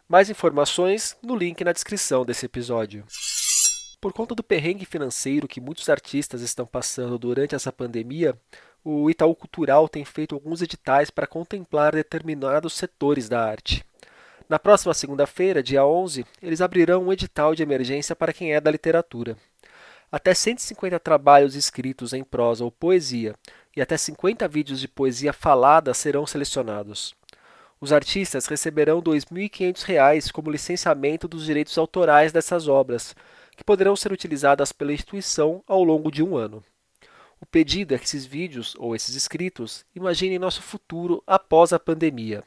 Mais 0.08 0.30
informações 0.30 1.16
no 1.20 1.34
link 1.34 1.64
na 1.64 1.72
descrição 1.72 2.25
desse 2.25 2.46
episódio. 2.46 3.04
Por 4.00 4.12
conta 4.12 4.36
do 4.36 4.42
perrengue 4.44 4.86
financeiro 4.86 5.48
que 5.48 5.60
muitos 5.60 5.88
artistas 5.88 6.42
estão 6.42 6.64
passando 6.64 7.18
durante 7.18 7.56
essa 7.56 7.72
pandemia, 7.72 8.38
o 8.84 9.10
Itaú 9.10 9.34
Cultural 9.34 9.88
tem 9.88 10.04
feito 10.04 10.36
alguns 10.36 10.62
editais 10.62 11.10
para 11.10 11.26
contemplar 11.26 11.92
determinados 11.92 12.75
setores 12.75 13.28
da 13.28 13.44
arte. 13.44 13.84
Na 14.48 14.60
próxima 14.60 14.94
segunda-feira, 14.94 15.60
dia 15.60 15.84
11, 15.84 16.25
eles 16.40 16.60
abrirão 16.60 17.02
um 17.02 17.12
edital 17.12 17.52
de 17.52 17.64
emergência 17.64 18.14
para 18.14 18.32
quem 18.32 18.54
é 18.54 18.60
da 18.60 18.70
literatura. 18.70 19.36
Até 20.12 20.32
150 20.34 21.00
trabalhos 21.00 21.56
escritos 21.56 22.12
em 22.12 22.22
prosa 22.22 22.62
ou 22.62 22.70
poesia 22.70 23.34
e 23.75 23.82
até 23.82 23.96
50 23.96 24.46
vídeos 24.46 24.78
de 24.78 24.86
poesia 24.86 25.32
falada 25.32 25.92
serão 25.92 26.25
selecionados. 26.25 27.12
Os 27.80 27.92
artistas 27.92 28.47
receberão 28.47 28.99
R$ 28.99 29.04
2.500 29.04 30.33
como 30.33 30.50
licenciamento 30.50 31.28
dos 31.28 31.45
direitos 31.45 31.76
autorais 31.76 32.33
dessas 32.33 32.68
obras, 32.68 33.14
que 33.56 33.64
poderão 33.64 33.95
ser 33.95 34.12
utilizadas 34.12 34.73
pela 34.73 34.92
instituição 34.92 35.62
ao 35.66 35.85
longo 35.85 36.11
de 36.11 36.23
um 36.23 36.37
ano. 36.37 36.62
O 37.40 37.45
pedido 37.45 37.95
é 37.95 37.99
que 37.99 38.04
esses 38.04 38.25
vídeos 38.25 38.75
ou 38.78 38.97
esses 38.97 39.14
escritos 39.14 39.85
imaginem 39.95 40.38
nosso 40.38 40.62
futuro 40.62 41.23
após 41.26 41.73
a 41.73 41.78
pandemia. 41.78 42.42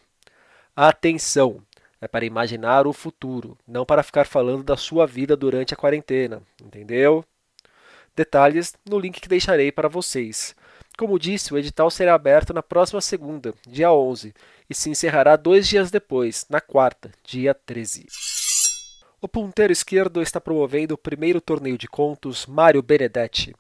Atenção! 0.76 1.62
É 2.02 2.08
para 2.08 2.26
imaginar 2.26 2.88
o 2.88 2.94
futuro, 2.94 3.58
não 3.68 3.86
para 3.86 4.04
ficar 4.04 4.26
falando 4.26 4.64
da 4.64 4.78
sua 4.78 5.06
vida 5.06 5.36
durante 5.36 5.74
a 5.74 5.78
quarentena, 5.78 6.42
entendeu? 6.64 7.26
Detalhes 8.16 8.74
no 8.90 8.98
link 8.98 9.20
que 9.20 9.28
deixarei 9.28 9.72
para 9.72 9.90
vocês. 9.90 10.56
Como 10.98 11.20
disse, 11.20 11.54
o 11.54 11.58
edital 11.58 11.92
será 11.92 12.14
aberto 12.14 12.54
na 12.54 12.64
próxima 12.64 13.02
segunda, 13.02 13.54
dia 13.68 13.92
11, 13.92 14.34
e 14.70 14.76
se 14.76 14.90
encerrará 14.90 15.36
dois 15.36 15.68
dias 15.68 15.90
depois, 15.90 16.46
na 16.50 16.62
quarta, 16.62 17.12
dia 17.24 17.54
13. 17.54 18.06
O 19.20 19.28
ponteiro 19.28 19.74
esquerdo 19.74 20.22
está 20.22 20.40
promovendo 20.40 20.94
o 20.94 20.98
primeiro 20.98 21.42
torneio 21.42 21.78
de 21.78 21.88
contos 21.88 22.46
Mário 22.46 22.82
Benedetti. 22.82 23.56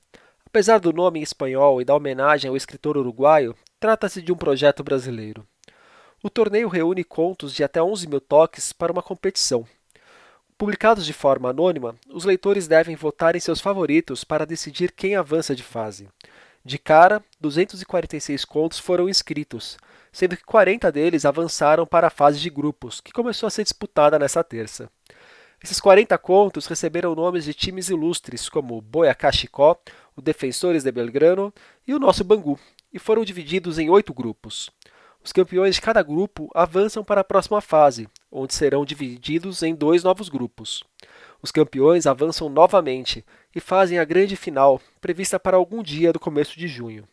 Apesar 0.46 0.80
do 0.80 0.94
nome 0.94 1.20
em 1.20 1.24
espanhol 1.24 1.82
e 1.82 1.86
da 1.86 1.96
homenagem 1.96 2.50
ao 2.50 2.56
escritor 2.56 2.96
uruguaio, 2.96 3.56
trata-se 3.80 4.22
de 4.22 4.32
um 4.32 4.38
projeto 4.38 4.84
brasileiro. 4.84 5.46
O 6.24 6.30
torneio 6.30 6.68
reúne 6.68 7.04
contos 7.04 7.54
de 7.54 7.63
até 7.63 7.82
11 7.82 8.08
mil 8.08 8.22
toques 8.22 8.72
para 8.72 8.92
uma 8.92 9.04
competição. 9.04 9.66
Publicados 10.58 11.06
de 11.06 11.13
forma 11.13 11.50
anônima, 11.50 11.96
os 12.10 12.25
leitores 12.25 12.68
devem 12.68 12.96
votar 12.96 13.36
em 13.36 13.39
seus 13.39 13.62
favoritos 13.62 14.24
para 14.24 14.46
decidir 14.46 14.92
quem 14.92 15.16
avança 15.16 15.56
de 15.56 15.63
fase. 15.63 16.10
De 16.63 16.78
cara, 16.78 17.24
246 17.39 18.44
contos 18.46 18.80
foram 18.80 19.08
inscritos, 19.08 19.78
sendo 20.12 20.36
que 20.36 20.44
40 20.44 20.92
deles 20.92 21.25
avançaram 21.25 21.86
para 21.86 22.08
a 22.08 22.12
fase 22.12 22.39
de 22.39 22.50
grupos, 22.50 23.00
que 23.00 23.12
começou 23.12 23.48
a 23.48 23.50
ser 23.50 23.63
disputada 23.63 24.20
nesta 24.20 24.44
terça. 24.44 24.89
Esses 25.63 25.80
40 25.80 26.18
contos 26.18 26.68
receberam 26.68 27.16
nomes 27.16 27.44
de 27.44 27.54
times 27.54 27.89
ilustres 27.89 28.48
como 28.48 28.82
Boyacá 28.82 29.32
Chicó, 29.32 29.78
o 30.16 30.22
Defensores 30.22 30.84
de 30.84 30.92
Belgrano 30.92 31.54
e 31.88 31.94
o 31.94 32.00
nosso 32.00 32.24
Bangu, 32.24 32.58
e 32.94 33.00
foram 33.00 33.25
divididos 33.25 33.78
em 33.78 33.89
oito 33.89 34.13
grupos. 34.13 34.70
Os 35.24 35.34
campeões 35.34 35.75
de 35.75 35.82
cada 35.82 36.01
grupo 36.01 36.50
avançam 36.56 37.04
para 37.04 37.22
a 37.22 37.25
próxima 37.25 37.60
fase, 37.60 38.08
onde 38.32 38.54
serão 38.54 38.86
divididos 38.86 39.62
em 39.62 39.75
dois 39.75 40.01
novos 40.01 40.30
grupos. 40.30 40.84
Os 41.41 41.51
campeões 41.51 42.05
avançam 42.05 42.50
novamente 42.50 43.24
e 43.55 43.60
fazem 43.60 43.98
a 44.00 44.05
grande 44.05 44.36
final, 44.36 44.81
prevista 45.00 45.39
para 45.39 45.58
algum 45.58 45.81
dia 45.81 46.12
do 46.12 46.19
começo 46.19 46.58
de 46.60 46.67
junho. 46.67 47.08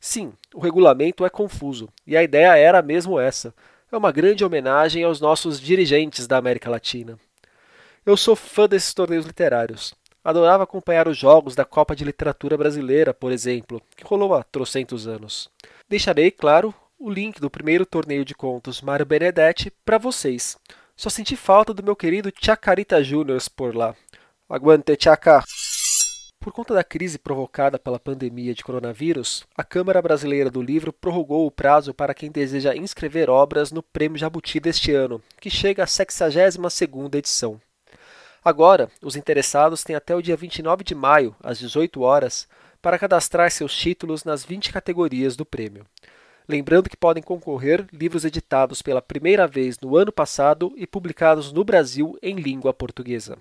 Sim, 0.00 0.32
o 0.54 0.60
regulamento 0.60 1.24
é 1.24 1.30
confuso, 1.30 1.88
e 2.06 2.16
a 2.16 2.22
ideia 2.22 2.56
era 2.56 2.82
mesmo 2.82 3.18
essa. 3.18 3.54
É 3.90 3.96
uma 3.96 4.12
grande 4.12 4.44
homenagem 4.44 5.04
aos 5.04 5.20
nossos 5.20 5.60
dirigentes 5.60 6.26
da 6.26 6.36
América 6.36 6.70
Latina. 6.70 7.18
Eu 8.04 8.16
sou 8.16 8.36
fã 8.36 8.68
desses 8.68 8.94
torneios 8.94 9.26
literários. 9.26 9.94
Adorava 10.24 10.64
acompanhar 10.64 11.06
os 11.06 11.16
jogos 11.16 11.54
da 11.54 11.64
Copa 11.64 11.94
de 11.94 12.04
Literatura 12.04 12.56
Brasileira, 12.56 13.14
por 13.14 13.30
exemplo, 13.30 13.80
que 13.96 14.04
rolou 14.04 14.34
há 14.34 14.42
trocentos 14.42 15.06
anos. 15.06 15.48
Deixarei, 15.88 16.30
claro, 16.30 16.74
o 16.98 17.10
link 17.10 17.40
do 17.40 17.50
primeiro 17.50 17.86
torneio 17.86 18.24
de 18.24 18.34
contos 18.34 18.80
Mário 18.80 19.06
Benedetti 19.06 19.72
para 19.84 19.98
vocês. 19.98 20.56
Só 20.96 21.10
senti 21.10 21.36
falta 21.36 21.74
do 21.74 21.82
meu 21.82 21.94
querido 21.94 22.32
Chacarita 22.42 23.04
Júnior 23.04 23.38
por 23.54 23.76
lá. 23.76 23.94
Aguante, 24.48 24.96
Chaca! 24.98 25.44
Por 26.40 26.54
conta 26.54 26.72
da 26.72 26.82
crise 26.82 27.18
provocada 27.18 27.78
pela 27.78 27.98
pandemia 27.98 28.54
de 28.54 28.64
coronavírus, 28.64 29.44
a 29.54 29.62
Câmara 29.62 30.00
Brasileira 30.00 30.50
do 30.50 30.62
Livro 30.62 30.94
prorrogou 30.94 31.46
o 31.46 31.50
prazo 31.50 31.92
para 31.92 32.14
quem 32.14 32.30
deseja 32.30 32.74
inscrever 32.74 33.28
obras 33.28 33.70
no 33.70 33.82
Prêmio 33.82 34.16
Jabuti 34.16 34.58
deste 34.58 34.90
ano, 34.90 35.20
que 35.38 35.50
chega 35.50 35.82
à 35.82 35.86
62ª 35.86 37.14
edição. 37.16 37.60
Agora, 38.42 38.88
os 39.02 39.16
interessados 39.16 39.84
têm 39.84 39.96
até 39.96 40.16
o 40.16 40.22
dia 40.22 40.36
29 40.36 40.82
de 40.82 40.94
maio, 40.94 41.36
às 41.42 41.58
18 41.58 42.00
horas, 42.00 42.48
para 42.80 42.98
cadastrar 42.98 43.50
seus 43.50 43.76
títulos 43.76 44.24
nas 44.24 44.44
20 44.44 44.72
categorias 44.72 45.36
do 45.36 45.44
prêmio. 45.44 45.84
Lembrando 46.48 46.88
que 46.88 46.96
podem 46.96 47.22
concorrer 47.22 47.86
livros 47.92 48.24
editados 48.24 48.80
pela 48.80 49.02
primeira 49.02 49.48
vez 49.48 49.78
no 49.80 49.96
ano 49.96 50.12
passado 50.12 50.72
e 50.76 50.86
publicados 50.86 51.52
no 51.52 51.64
Brasil 51.64 52.16
em 52.22 52.36
língua 52.36 52.72
portuguesa. 52.72 53.36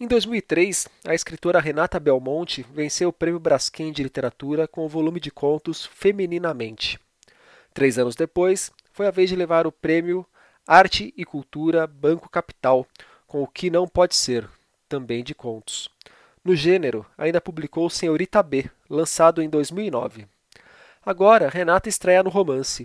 Em 0.00 0.06
2003, 0.06 0.88
a 1.06 1.14
escritora 1.14 1.60
Renata 1.60 2.00
Belmonte 2.00 2.66
venceu 2.72 3.10
o 3.10 3.12
Prêmio 3.12 3.38
Braskem 3.38 3.92
de 3.92 4.02
Literatura 4.02 4.66
com 4.66 4.84
o 4.84 4.88
volume 4.88 5.20
de 5.20 5.30
contos 5.30 5.84
Femininamente. 5.84 6.98
Três 7.74 7.98
anos 7.98 8.16
depois, 8.16 8.72
foi 8.92 9.06
a 9.06 9.10
vez 9.10 9.28
de 9.28 9.36
levar 9.36 9.66
o 9.66 9.72
prêmio 9.72 10.26
Arte 10.66 11.12
e 11.16 11.24
Cultura 11.24 11.86
Banco 11.86 12.28
Capital, 12.28 12.86
com 13.26 13.42
O 13.42 13.46
Que 13.46 13.70
Não 13.70 13.86
Pode 13.86 14.16
Ser, 14.16 14.48
também 14.88 15.22
de 15.22 15.34
contos. 15.34 15.90
No 16.44 16.56
gênero, 16.56 17.06
ainda 17.16 17.40
publicou 17.40 17.88
Senhorita 17.88 18.42
B, 18.42 18.68
lançado 18.90 19.40
em 19.40 19.48
2009. 19.48 20.26
Agora, 21.06 21.48
Renata 21.48 21.88
estreia 21.88 22.20
no 22.20 22.30
romance. 22.30 22.84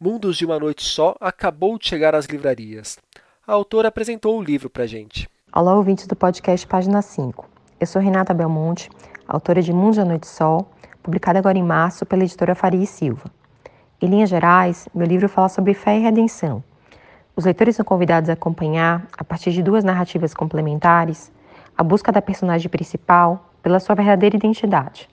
Mundos 0.00 0.36
de 0.36 0.44
uma 0.44 0.58
Noite 0.58 0.82
Só 0.82 1.14
acabou 1.20 1.78
de 1.78 1.86
chegar 1.86 2.16
às 2.16 2.26
livrarias. 2.26 2.98
A 3.46 3.52
autora 3.52 3.86
apresentou 3.86 4.36
o 4.36 4.42
livro 4.42 4.68
para 4.68 4.88
gente. 4.88 5.30
Olá, 5.54 5.72
ouvintes 5.76 6.08
do 6.08 6.16
podcast 6.16 6.66
Página 6.66 7.00
5. 7.00 7.48
Eu 7.78 7.86
sou 7.86 8.02
Renata 8.02 8.34
Belmonte, 8.34 8.90
autora 9.24 9.62
de 9.62 9.72
Mundos 9.72 9.94
de 9.94 10.00
uma 10.00 10.08
Noite 10.08 10.26
Só, 10.26 10.68
publicada 11.00 11.38
agora 11.38 11.56
em 11.56 11.62
março 11.62 12.04
pela 12.04 12.24
editora 12.24 12.56
Faria 12.56 12.82
e 12.82 12.88
Silva. 12.88 13.30
Em 14.02 14.08
linhas 14.08 14.30
gerais, 14.30 14.88
meu 14.92 15.06
livro 15.06 15.28
fala 15.28 15.48
sobre 15.48 15.74
fé 15.74 15.96
e 15.96 16.02
redenção. 16.02 16.60
Os 17.36 17.44
leitores 17.44 17.76
são 17.76 17.84
convidados 17.84 18.28
a 18.28 18.32
acompanhar, 18.32 19.06
a 19.16 19.22
partir 19.22 19.52
de 19.52 19.62
duas 19.62 19.84
narrativas 19.84 20.34
complementares, 20.34 21.30
a 21.80 21.82
busca 21.82 22.12
da 22.12 22.20
personagem 22.20 22.68
principal 22.68 23.50
pela 23.62 23.80
sua 23.80 23.94
verdadeira 23.94 24.36
identidade. 24.36 25.08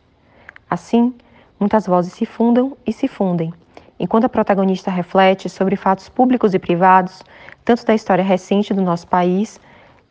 Assim, 0.69 1.15
muitas 1.57 1.87
vozes 1.87 2.11
se 2.11 2.25
fundam 2.25 2.75
e 2.85 2.91
se 2.91 3.07
fundem, 3.07 3.53
enquanto 3.97 4.25
a 4.25 4.29
protagonista 4.29 4.91
reflete 4.91 5.47
sobre 5.47 5.77
fatos 5.77 6.09
públicos 6.09 6.53
e 6.53 6.59
privados, 6.59 7.23
tanto 7.63 7.85
da 7.85 7.95
história 7.95 8.21
recente 8.21 8.73
do 8.73 8.81
nosso 8.81 9.07
país 9.07 9.61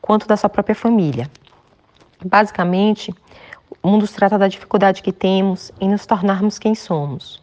quanto 0.01 0.27
da 0.27 0.35
sua 0.35 0.49
própria 0.49 0.75
família. 0.75 1.31
Basicamente, 2.25 3.15
o 3.83 3.89
mundo 3.89 4.09
trata 4.09 4.39
da 4.39 4.49
dificuldade 4.49 5.03
que 5.03 5.13
temos 5.13 5.71
em 5.79 5.91
nos 5.91 6.07
tornarmos 6.07 6.59
quem 6.59 6.75
somos. 6.75 7.43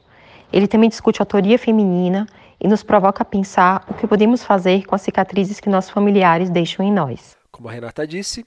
Ele 0.52 0.68
também 0.68 0.90
discute 0.90 1.22
a 1.22 1.24
autoria 1.24 1.60
feminina 1.60 2.26
e 2.60 2.68
nos 2.68 2.82
provoca 2.82 3.22
a 3.22 3.26
pensar 3.26 3.86
o 3.88 3.94
que 3.94 4.08
podemos 4.08 4.44
fazer 4.44 4.88
com 4.88 4.96
as 4.96 5.04
cicatrizes 5.04 5.60
que 5.60 5.70
nossos 5.70 5.92
familiares 5.92 6.50
deixam 6.50 6.84
em 6.84 6.92
nós. 6.92 7.38
Como 7.52 7.70
a 7.70 7.72
Renata 7.72 8.08
disse, 8.08 8.44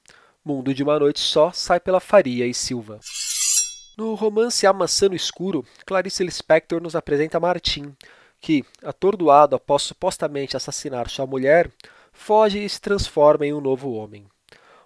Mundo 0.47 0.73
de 0.73 0.85
uma 0.85 0.97
Noite 0.97 1.19
Só 1.19 1.51
sai 1.51 1.81
pela 1.81 1.99
Faria 1.99 2.47
e 2.47 2.55
Silva. 2.55 3.01
No 3.99 4.15
romance 4.15 4.65
A 4.65 4.73
Maçã 4.73 5.09
no 5.09 5.17
Escuro, 5.17 5.67
Clarice 5.85 6.23
Lispector 6.23 6.81
nos 6.81 6.95
apresenta 6.95 7.41
Martim, 7.41 7.93
que, 8.41 8.65
atordoado 8.85 9.57
após 9.57 9.83
supostamente 9.83 10.57
assassinar 10.57 11.11
sua 11.11 11.27
mulher, 11.27 11.69
foge 12.13 12.65
e 12.65 12.69
se 12.69 12.81
transforma 12.81 13.45
em 13.45 13.53
um 13.53 13.61
novo 13.61 13.91
homem. 13.95 14.25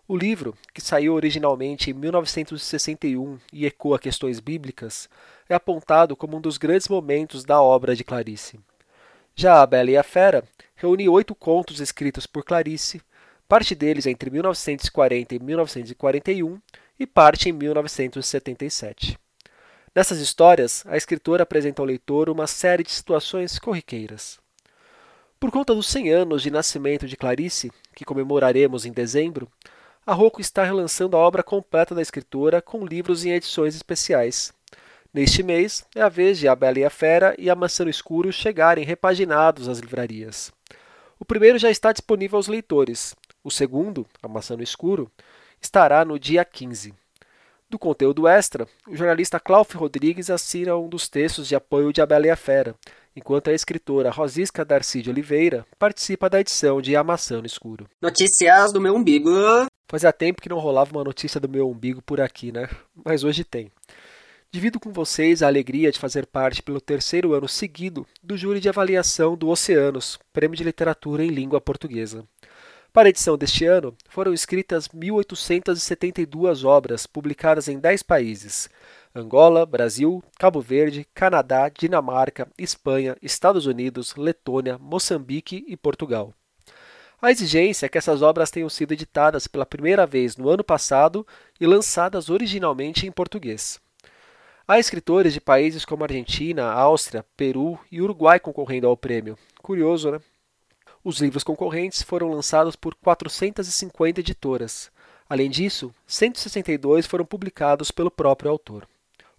O 0.09 0.17
livro, 0.17 0.57
que 0.73 0.81
saiu 0.81 1.13
originalmente 1.13 1.91
em 1.91 1.93
1961 1.93 3.39
e 3.53 3.67
ecoa 3.67 3.99
questões 3.99 4.41
bíblicas, 4.41 5.11
é 5.47 5.55
apontado 5.55 6.17
como 6.17 6.39
um 6.39 6.41
dos 6.41 6.57
grandes 6.57 6.89
momentos 6.89 7.45
da 7.45 7.61
obra 7.61 7.95
de 7.95 8.03
Clarice. 8.03 8.59
Já 9.37 9.61
A 9.61 9.67
Bela 9.67 9.91
e 9.91 9.97
a 9.99 10.03
Fera 10.03 10.43
reúne 10.75 11.07
oito 11.07 11.35
contos 11.35 11.81
escritos 11.81 12.27
por 12.27 12.47
Clarice, 12.47 13.03
parte 13.51 13.75
deles 13.75 14.07
entre 14.07 14.31
1940 14.31 15.35
e 15.35 15.39
1941 15.41 16.61
e 17.01 17.05
parte 17.05 17.49
em 17.49 17.53
1977. 17.53 19.19
Nessas 19.93 20.21
histórias, 20.21 20.85
a 20.87 20.97
escritora 20.97 21.43
apresenta 21.43 21.83
ao 21.83 21.87
leitor 21.87 22.31
uma 22.31 22.47
série 22.47 22.85
de 22.85 22.93
situações 22.93 23.59
corriqueiras. 23.59 24.39
Por 25.41 25.51
conta 25.51 25.75
dos 25.75 25.89
100 25.89 26.13
anos 26.13 26.43
de 26.43 26.51
nascimento 26.53 27.09
de 27.09 27.17
Clarice, 27.17 27.73
que 27.93 28.05
comemoraremos 28.05 28.87
em 28.87 28.93
dezembro, 28.93 29.51
a 30.07 30.15
Rocco 30.15 30.41
está 30.41 30.63
relançando 30.63 31.17
a 31.17 31.21
obra 31.21 31.43
completa 31.43 31.93
da 31.93 32.03
escritora 32.03 32.63
com 32.63 32.87
livros 32.87 33.25
em 33.25 33.33
edições 33.33 33.75
especiais. 33.75 34.53
Neste 35.13 35.43
mês, 35.43 35.85
é 35.97 36.03
a 36.03 36.09
vez 36.09 36.39
de 36.39 36.47
A 36.47 36.55
Bela 36.55 36.79
e 36.79 36.85
a 36.85 36.91
Fera 36.91 37.35
e 37.37 37.51
A 37.51 37.57
Maçã 37.57 37.83
no 37.83 37.91
Escuro 37.91 38.33
chegarem 38.33 38.85
repaginados 38.85 39.69
às 39.69 39.81
livrarias. 39.81 40.53
O 41.19 41.25
primeiro 41.25 41.59
já 41.59 41.69
está 41.69 41.91
disponível 41.91 42.37
aos 42.37 42.47
leitores. 42.47 43.17
O 43.43 43.51
segundo, 43.51 44.07
A 44.23 44.29
Maçã 44.29 44.57
no 44.57 44.63
Escuro, 44.63 45.11
estará 45.61 46.05
no 46.05 46.19
dia 46.19 46.45
15. 46.45 46.95
Do 47.71 47.79
conteúdo 47.79 48.27
extra, 48.27 48.67
o 48.87 48.97
jornalista 48.97 49.39
Cláudio 49.39 49.79
Rodrigues 49.79 50.29
assina 50.29 50.77
um 50.77 50.89
dos 50.89 51.09
textos 51.09 51.47
de 51.47 51.55
apoio 51.55 51.93
de 51.93 52.03
A 52.03 52.07
Bela 52.07 52.27
e 52.27 52.31
a 52.31 52.37
Fera, 52.37 52.75
enquanto 53.15 53.49
a 53.49 53.53
escritora 53.53 54.11
Rosisca 54.11 54.65
Darcy 54.65 55.03
de 55.03 55.09
Oliveira 55.09 55.65
participa 55.79 56.29
da 56.29 56.41
edição 56.41 56.83
de 56.83 56.97
A 56.97 57.05
Maçã 57.05 57.41
no 57.41 57.47
Escuro. 57.47 57.89
Notícias 58.03 58.73
do 58.73 58.81
meu 58.81 58.95
umbigo. 58.95 59.31
Fazia 59.89 60.13
tempo 60.13 60.43
que 60.43 60.49
não 60.49 60.59
rolava 60.59 60.93
uma 60.93 61.05
notícia 61.05 61.41
do 61.41 61.49
meu 61.49 61.71
umbigo 61.71 62.03
por 62.03 62.21
aqui, 62.21 62.53
né? 62.53 62.69
Mas 63.05 63.25
hoje 63.25 63.45
tem. 63.45 63.71
Divido 64.53 64.81
com 64.81 64.93
vocês 64.93 65.43
a 65.43 65.47
alegria 65.47 65.93
de 65.93 65.99
fazer 66.01 66.27
parte 66.27 66.61
pelo 66.61 66.81
terceiro 66.81 67.35
ano 67.35 67.47
seguido 67.47 68.05
do 68.21 68.37
júri 68.37 68.59
de 68.59 68.69
avaliação 68.69 69.37
do 69.37 69.49
Oceanos, 69.49 70.19
Prêmio 70.33 70.57
de 70.57 70.65
Literatura 70.65 71.25
em 71.25 71.29
Língua 71.29 71.61
Portuguesa. 71.61 72.25
Para 72.93 73.07
a 73.07 73.11
edição 73.11 73.39
deste 73.39 73.65
ano, 73.65 73.97
foram 74.09 74.35
escritas 74.35 74.89
1.872 74.89 76.65
obras 76.65 77.07
publicadas 77.07 77.69
em 77.69 77.79
10 77.79 78.03
países: 78.03 78.69
Angola, 79.15 79.65
Brasil, 79.65 80.21
Cabo 80.37 80.61
Verde, 80.61 81.07
Canadá, 81.15 81.69
Dinamarca, 81.69 82.49
Espanha, 82.59 83.17
Estados 83.23 83.67
Unidos, 83.67 84.17
Letônia, 84.17 84.77
Moçambique 84.77 85.65
e 85.69 85.77
Portugal. 85.77 86.35
A 87.23 87.31
exigência 87.31 87.87
é 87.87 87.89
que 87.89 87.99
essas 87.99 88.23
obras 88.23 88.51
tenham 88.51 88.69
sido 88.69 88.93
editadas 88.93 89.47
pela 89.47 89.67
primeira 89.67 90.05
vez 90.05 90.37
no 90.37 90.49
ano 90.49 90.65
passado 90.65 91.25
e 91.61 91.67
lançadas 91.67 92.29
originalmente 92.29 93.07
em 93.07 93.13
português. 93.13 93.79
Há 94.67 94.81
escritores 94.81 95.33
de 95.33 95.41
países 95.41 95.85
como 95.85 96.03
Argentina, 96.03 96.73
Áustria, 96.73 97.25
Peru 97.37 97.79
e 97.91 98.03
Uruguai 98.03 98.41
concorrendo 98.41 98.89
ao 98.89 98.97
prêmio. 98.97 99.39
Curioso, 99.63 100.11
né? 100.11 100.21
Os 101.03 101.21
livros 101.21 101.45
concorrentes 101.45 102.03
foram 102.03 102.31
lançados 102.31 102.77
por 102.77 102.95
450 102.95 104.21
editoras. 104.21 104.91
Além 105.29 105.49
disso, 105.49 105.95
162 106.07 107.07
foram 107.07 107.25
publicados 107.25 107.91
pelo 107.91 108.11
próprio 108.11 108.51
autor. 108.51 108.87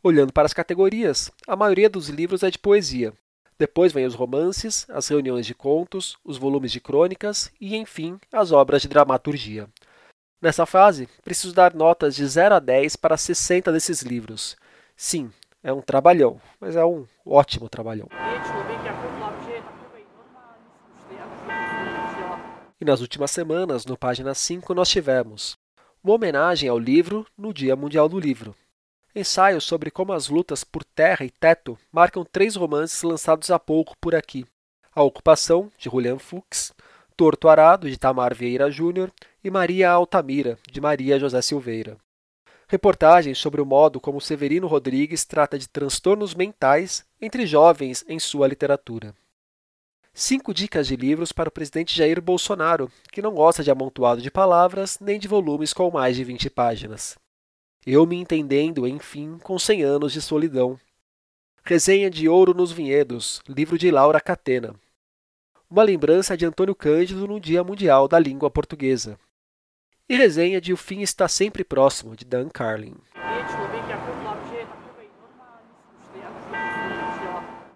Olhando 0.04 0.34
para 0.34 0.46
as 0.46 0.54
categorias, 0.54 1.32
a 1.48 1.56
maioria 1.56 1.90
dos 1.90 2.10
livros 2.10 2.44
é 2.44 2.50
de 2.50 2.58
poesia, 2.58 3.14
depois 3.62 3.94
vêm 3.94 4.08
os 4.08 4.16
romances, 4.16 4.88
as 4.90 5.08
reuniões 5.08 5.46
de 5.46 5.54
contos, 5.54 6.18
os 6.26 6.36
volumes 6.36 6.72
de 6.72 6.80
crônicas 6.80 7.52
e, 7.62 7.76
enfim, 7.76 8.20
as 8.34 8.52
obras 8.52 8.82
de 8.82 8.88
dramaturgia. 8.88 9.70
Nessa 10.42 10.66
fase, 10.66 11.08
preciso 11.24 11.54
dar 11.54 11.72
notas 11.72 12.16
de 12.16 12.26
0 12.26 12.56
a 12.56 12.60
10 12.60 12.96
para 12.96 13.16
60 13.16 13.72
desses 13.72 14.02
livros. 14.02 14.58
Sim, 14.98 15.32
é 15.62 15.72
um 15.72 15.80
trabalhão, 15.80 16.42
mas 16.60 16.76
é 16.76 16.84
um 16.84 17.06
ótimo 17.24 17.70
trabalhão. 17.70 18.10
E 22.82 22.86
nas 22.86 23.00
últimas 23.00 23.30
semanas, 23.30 23.86
no 23.86 23.96
página 23.96 24.34
5, 24.34 24.74
nós 24.74 24.90
tivemos 24.90 25.56
uma 26.04 26.16
homenagem 26.16 26.68
ao 26.68 26.80
livro 26.80 27.28
no 27.38 27.54
Dia 27.54 27.76
Mundial 27.76 28.10
do 28.10 28.20
Livro, 28.20 28.56
Ensaio 29.14 29.60
sobre 29.60 29.92
como 29.92 30.14
as 30.14 30.30
lutas 30.30 30.64
por 30.64 30.86
terra 30.86 31.26
e 31.26 31.30
teto 31.30 31.78
marcam 31.92 32.24
três 32.24 32.56
romances 32.56 33.04
lançados 33.04 33.52
há 33.52 33.60
pouco 33.60 33.94
por 34.00 34.16
aqui: 34.16 34.46
A 34.96 35.04
Ocupação, 35.04 35.70
de 35.78 35.90
Julian 35.90 36.18
Fuchs, 36.18 36.74
Torto 37.18 37.50
Arado, 37.50 37.90
de 37.90 37.98
Tamar 37.98 38.34
Vieira 38.34 38.72
Júnior 38.72 39.12
e 39.44 39.52
Maria 39.52 39.92
Altamira, 39.92 40.58
de 40.72 40.80
Maria 40.80 41.20
José 41.20 41.42
Silveira. 41.42 41.98
Reportagens 42.70 43.38
sobre 43.38 43.60
o 43.60 43.66
modo 43.66 44.00
como 44.00 44.22
Severino 44.22 44.66
Rodrigues 44.66 45.26
trata 45.26 45.60
de 45.60 45.68
transtornos 45.68 46.34
mentais 46.34 47.06
entre 47.22 47.46
jovens 47.46 48.06
em 48.08 48.18
sua 48.18 48.48
literatura. 48.48 49.14
Cinco 50.14 50.54
dicas 50.54 50.88
de 50.88 50.96
livros 50.98 51.32
para 51.32 51.48
o 51.48 51.52
presidente 51.52 51.96
Jair 51.96 52.22
Bolsonaro, 52.22 52.92
que 53.12 53.22
não 53.22 53.34
gosta 53.34 53.64
de 53.64 53.72
amontoado 53.72 54.22
de 54.22 54.30
palavras 54.30 55.00
nem 55.00 55.18
de 55.18 55.28
volumes 55.28 55.72
com 55.72 55.90
mais 55.90 56.18
de 56.18 56.24
20 56.26 56.50
páginas. 56.50 57.18
Eu 57.86 58.06
me 58.06 58.18
entendendo, 58.18 58.86
enfim, 58.86 59.38
com 59.42 59.58
cem 59.58 59.84
anos 59.84 60.12
de 60.12 60.22
solidão. 60.22 60.78
Resenha 61.64 62.10
de 62.10 62.28
Ouro 62.28 62.54
nos 62.54 62.72
Vinhedos, 62.72 63.42
livro 63.48 63.78
de 63.78 63.90
Laura 63.90 64.20
Catena. 64.20 64.76
Uma 65.70 65.84
lembrança 65.84 66.36
de 66.36 66.46
Antônio 66.46 66.76
Cândido 66.76 67.26
no 67.26 67.40
Dia 67.40 67.64
Mundial 67.64 68.08
da 68.08 68.20
Língua 68.20 68.52
Portuguesa. 68.52 69.18
E 70.10 70.16
resenha 70.18 70.60
de 70.60 70.74
O 70.74 70.78
Fim 70.78 71.00
Está 71.00 71.30
Sempre 71.30 71.64
Próximo, 71.64 72.18
de 72.18 72.26
Dan 72.26 72.50
Carlin. 72.50 72.96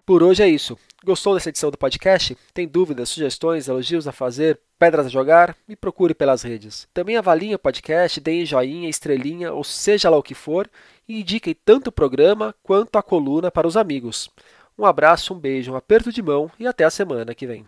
Por 0.06 0.22
hoje 0.22 0.44
é 0.44 0.50
isso. 0.50 0.78
Gostou 1.06 1.36
dessa 1.36 1.50
edição 1.50 1.70
do 1.70 1.78
podcast? 1.78 2.36
Tem 2.52 2.68
dúvidas, 2.68 3.10
sugestões, 3.10 3.68
elogios 3.68 4.08
a 4.08 4.12
fazer, 4.12 4.60
pedras 4.80 5.06
a 5.06 5.10
jogar? 5.10 5.56
Me 5.68 5.76
procure 5.76 6.16
pelas 6.16 6.42
redes. 6.42 6.88
Também 6.92 7.16
avaliem 7.16 7.54
o 7.54 7.60
podcast, 7.60 8.20
deem 8.20 8.44
joinha, 8.44 8.90
estrelinha 8.90 9.54
ou 9.54 9.64
seja 9.64 10.10
lá 10.10 10.18
o 10.18 10.24
que 10.24 10.34
for 10.34 10.68
e 11.08 11.22
indiquem 11.22 11.56
tanto 11.64 11.90
o 11.90 11.92
programa 11.92 12.56
quanto 12.64 12.98
a 12.98 13.04
coluna 13.04 13.52
para 13.52 13.68
os 13.68 13.78
amigos. 13.78 14.32
Um 14.76 14.84
abraço, 14.84 15.32
um 15.32 15.38
beijo, 15.38 15.74
um 15.74 15.76
aperto 15.76 16.12
de 16.12 16.24
mão 16.24 16.50
e 16.58 16.66
até 16.66 16.84
a 16.84 16.90
semana 16.90 17.36
que 17.36 17.46
vem. 17.46 17.64